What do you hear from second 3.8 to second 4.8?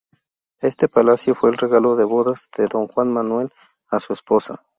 a su esposa.